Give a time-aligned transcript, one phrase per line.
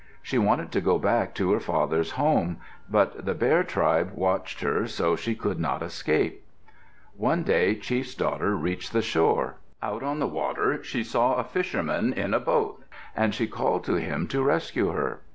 [0.23, 2.57] She wanted to go back to her father's home,
[2.89, 6.43] but the Bear tribe watched her so she could not escape.
[7.15, 9.57] One day chief's daughter reached the shore.
[9.79, 12.83] Out on the water she saw a fisherman in a boat,
[13.15, 15.21] and she called to him to rescue her.